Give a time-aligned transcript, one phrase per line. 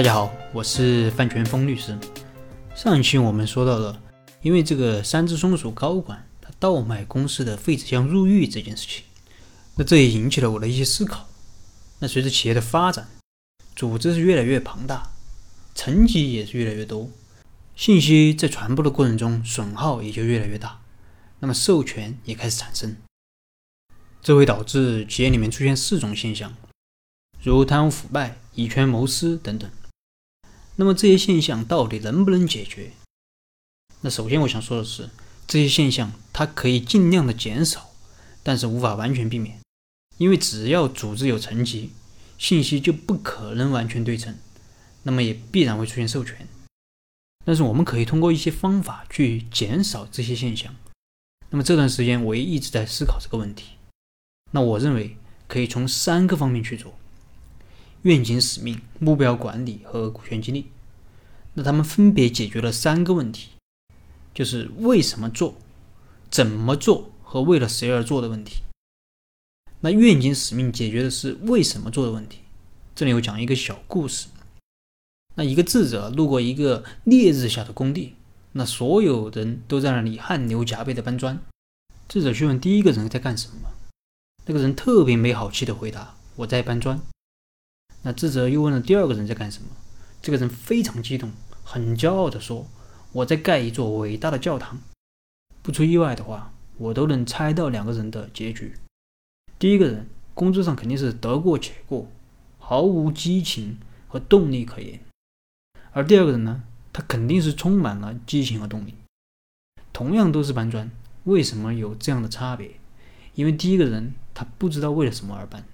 [0.00, 1.94] 大家好，我是范全峰律师。
[2.74, 4.02] 上一期我们说到了，
[4.40, 9.04] 因为这个三只松鼠高管他倒卖公司的废纸箱入狱这件事情，
[9.74, 11.28] 那这也引起了我的一些思考。
[11.98, 13.08] 那随着企业的发展，
[13.76, 15.10] 组织是越来越庞大，
[15.74, 17.10] 层级也是越来越多，
[17.76, 20.80] 信息在传播的过程中损耗也就越来越大，
[21.40, 22.96] 那么授权也开始产生，
[24.22, 26.54] 这会导致企业里面出现四种现象，
[27.42, 29.70] 如贪污腐败、以权谋私等等。
[30.80, 32.92] 那么这些现象到底能不能解决？
[34.00, 35.10] 那首先我想说的是，
[35.46, 37.90] 这些现象它可以尽量的减少，
[38.42, 39.60] 但是无法完全避免，
[40.16, 41.90] 因为只要组织有层级，
[42.38, 44.38] 信息就不可能完全对称，
[45.02, 46.48] 那么也必然会出现授权。
[47.44, 50.74] 但是我们可以通过一些方法去减少这些现象。
[51.50, 53.72] 那么这段时间我也一直在思考这个问题。
[54.52, 56.94] 那我认为可以从三个方面去做。
[58.02, 60.66] 愿景、使命、目标管理和股权激励，
[61.54, 63.50] 那他们分别解决了三个问题，
[64.32, 65.56] 就是为什么做、
[66.30, 68.62] 怎么做和为了谁而做的问题。
[69.80, 72.40] 那愿景、使命解决的是为什么做的问题。
[72.94, 74.28] 这里我讲一个小故事。
[75.36, 78.14] 那一个智者路过一个烈日下的工地，
[78.52, 81.40] 那所有人都在那里汗流浃背的搬砖。
[82.08, 83.70] 智者去问第一个人在干什么，
[84.46, 87.00] 那个人特别没好气的回答：“我在搬砖。”
[88.02, 89.68] 那智者又问了第二个人在干什么，
[90.22, 92.66] 这个人非常激动，很骄傲地说
[93.12, 94.80] ：“我在盖一座伟大的教堂。”
[95.60, 98.74] 不出意外的话，我都能猜到两个人的结局。
[99.58, 102.08] 第一个人工作上肯定是得过且过，
[102.58, 103.76] 毫无激情
[104.08, 105.00] 和动力可言；
[105.92, 106.62] 而第二个人呢，
[106.94, 108.94] 他肯定是充满了激情和动力。
[109.92, 110.90] 同样都是搬砖，
[111.24, 112.70] 为什么有这样的差别？
[113.34, 115.64] 因为第一个人他不知道为了什么而搬，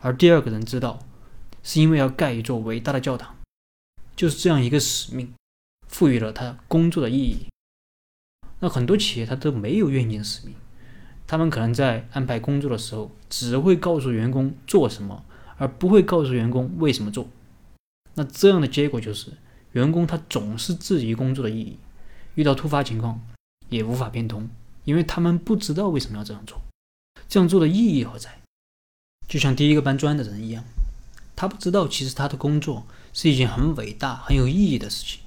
[0.00, 1.02] 而第二个人知道。
[1.62, 3.36] 是因为要盖一座伟大的教堂，
[4.16, 5.32] 就是这样一个使命，
[5.88, 7.46] 赋予了他工作的意义。
[8.60, 10.54] 那很多企业他都没有愿景使命，
[11.26, 15.24] 他们可能在安排工作的时候，只会告诉员工做什么，
[15.56, 17.28] 而不会告诉员工为什么做。
[18.14, 19.32] 那这样的结果就是，
[19.72, 21.78] 员工他总是质疑工作的意义，
[22.34, 23.20] 遇到突发情况
[23.68, 24.48] 也无法变通，
[24.84, 26.60] 因为他们不知道为什么要这样做，
[27.28, 28.40] 这样做的意义何在？
[29.26, 30.62] 就像第一个搬砖的人一样。
[31.34, 35.20] 他不知道，其实他的工作是一件很伟大、很有意义的事情。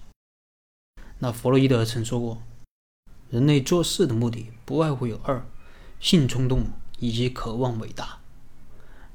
[1.19, 2.41] 那弗洛伊德曾说过，
[3.29, 5.45] 人类做事的目的不外乎有二：
[5.99, 6.67] 性冲动
[6.99, 8.19] 以及渴望伟大。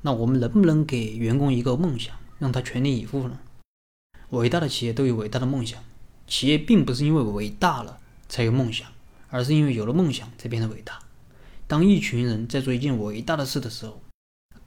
[0.02, 3.38] 那我们能不能给员工一个梦想，让他全力以赴呢？
[4.30, 5.82] 伟大的企业都有伟大的梦想。
[6.26, 7.98] 企业并不是因为伟大了
[8.28, 8.88] 才有梦想，
[9.28, 11.00] 而是因为有了梦想才变得伟大。
[11.66, 14.00] 当一群人在做一件伟大的事的时候，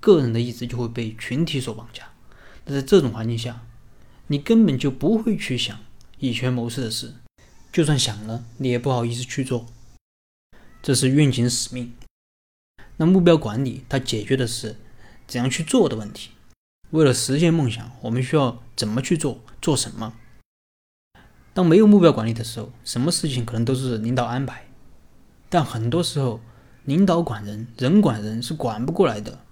[0.04, 2.10] 个人的意志就会被群体所绑架。
[2.66, 3.62] 那在这种环境下，
[4.28, 5.80] 你根本就不会去想
[6.20, 7.14] 以权谋私的事，
[7.72, 9.66] 就算想了，你也不好意思去做。
[10.82, 11.94] 这是愿景使命。
[12.98, 14.76] 那目标管理，它解决的是
[15.26, 16.32] 怎样去做的问题。
[16.90, 20.14] 为了实现梦想，我们需要怎么去做，做什么？
[21.54, 24.66] 当没有目标管理的时候，什么事情可能都是领导安排，
[25.50, 26.42] 但很多时候，
[26.84, 29.43] 领导管人，人管人是管不过来的，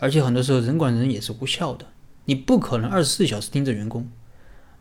[0.00, 1.86] 而且很多时候人管人也是无效的。
[2.24, 4.10] 你不可能二十四小时盯着员工，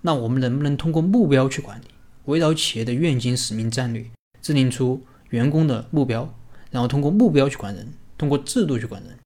[0.02, 1.85] 那我们能不能通过目标去管理，
[2.25, 4.09] 围绕企业的愿景、使命、战略，
[4.41, 6.34] 制定出员工的目标，
[6.72, 9.18] 然后通过目标去管人，通过制度去管人？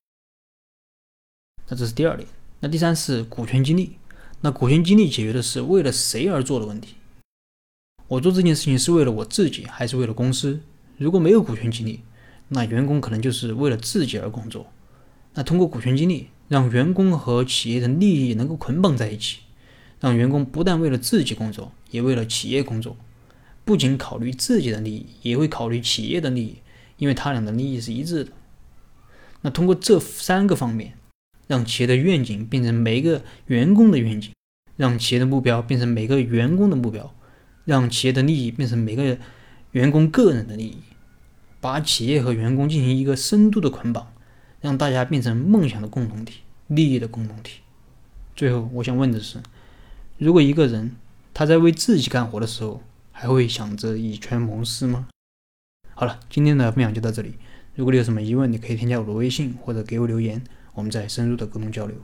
[1.68, 2.28] 那这是第二点。
[2.60, 3.98] 那第三是股权激励。
[4.42, 6.96] 那股权激励解决的是为了谁而做的问题。
[8.08, 10.60] 我做这件事情是为了我自己，还是为了公司？
[10.98, 12.02] 如果没有股权激励，
[12.50, 14.68] 那员工可能就是为了自己而工作。
[15.34, 16.28] 那通过股权激励。
[16.50, 19.40] 让员工和企业的利益能够捆绑在一起，
[20.00, 22.96] 让员工不但为了自己工作，也为了企业工作，
[23.66, 26.58] 不仅考虑自己的利益，也会考虑企业的利益，
[26.98, 28.32] 因为他俩的利益是一致的。
[29.42, 30.94] 那通过这三个方面，
[31.48, 34.32] 让企业的愿景变成每一个员工的愿景，
[34.76, 37.16] 让企业的目标变成每个员工的目标，
[37.66, 39.18] 让企业的利益变成每个
[39.72, 40.78] 员工个人的利益，
[41.60, 44.13] 把企业和员工进行一个深度的捆绑。
[44.64, 47.60] 让大家变成梦想的共同体、利益的共同体。
[48.34, 49.38] 最后，我想问的是：
[50.18, 50.96] 如果一个人
[51.34, 52.82] 他在为自己干活的时候，
[53.12, 55.10] 还会想着以权谋私吗？
[55.94, 57.34] 好了，今天的分享就到这里。
[57.76, 60.42] 如果你有什么疑问，你可以添加我的微信或者给我留言，
[60.74, 61.98] 我们再深入的沟通交流。